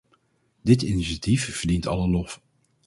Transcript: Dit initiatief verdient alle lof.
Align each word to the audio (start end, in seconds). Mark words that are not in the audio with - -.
Dit 0.65 0.81
initiatief 0.81 1.51
verdient 1.55 1.85
alle 1.87 2.07
lof. 2.09 2.41